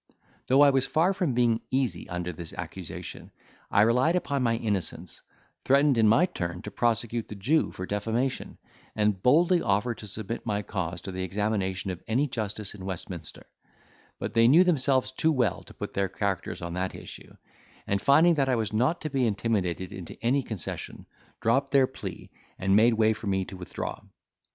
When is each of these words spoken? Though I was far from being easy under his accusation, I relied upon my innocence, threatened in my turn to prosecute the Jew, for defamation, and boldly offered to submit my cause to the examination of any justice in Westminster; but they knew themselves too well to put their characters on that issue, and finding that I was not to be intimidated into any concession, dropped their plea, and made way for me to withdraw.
Though 0.47 0.61
I 0.61 0.71
was 0.71 0.87
far 0.87 1.13
from 1.13 1.35
being 1.35 1.61
easy 1.69 2.09
under 2.09 2.31
his 2.33 2.53
accusation, 2.53 3.29
I 3.69 3.83
relied 3.83 4.15
upon 4.15 4.41
my 4.41 4.55
innocence, 4.55 5.21
threatened 5.63 5.95
in 5.95 6.07
my 6.07 6.25
turn 6.25 6.63
to 6.63 6.71
prosecute 6.71 7.27
the 7.27 7.35
Jew, 7.35 7.71
for 7.71 7.85
defamation, 7.85 8.57
and 8.95 9.21
boldly 9.21 9.61
offered 9.61 9.99
to 9.99 10.07
submit 10.07 10.43
my 10.43 10.63
cause 10.63 11.01
to 11.01 11.11
the 11.11 11.21
examination 11.21 11.91
of 11.91 12.01
any 12.07 12.25
justice 12.25 12.73
in 12.73 12.83
Westminster; 12.83 13.45
but 14.17 14.33
they 14.33 14.47
knew 14.47 14.63
themselves 14.63 15.11
too 15.11 15.31
well 15.31 15.61
to 15.65 15.73
put 15.75 15.93
their 15.93 16.09
characters 16.09 16.63
on 16.63 16.73
that 16.73 16.95
issue, 16.95 17.35
and 17.85 18.01
finding 18.01 18.33
that 18.33 18.49
I 18.49 18.55
was 18.55 18.73
not 18.73 19.01
to 19.01 19.09
be 19.11 19.27
intimidated 19.27 19.91
into 19.91 20.17
any 20.23 20.41
concession, 20.41 21.05
dropped 21.41 21.71
their 21.71 21.85
plea, 21.85 22.31
and 22.57 22.75
made 22.75 22.95
way 22.95 23.13
for 23.13 23.27
me 23.27 23.45
to 23.45 23.55
withdraw. 23.55 23.99